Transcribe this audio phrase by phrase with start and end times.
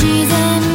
[0.00, 0.67] she's in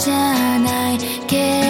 [0.00, 1.69] じゃないけど